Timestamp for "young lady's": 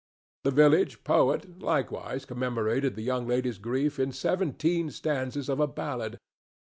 3.03-3.59